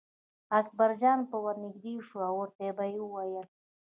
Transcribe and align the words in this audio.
اکبرجان 0.59 1.19
به 1.29 1.37
ور 1.43 1.55
نږدې 1.65 1.95
شو 2.07 2.17
او 2.27 2.33
ورته 2.41 2.67
به 2.77 2.85
یې 2.93 2.99
ویل. 3.13 3.47